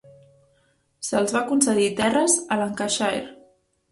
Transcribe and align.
Se'ls 1.07 1.35
va 1.35 1.43
concedir 1.51 1.91
terres 2.01 2.37
a 2.55 2.57
Lancashire. 2.63 3.23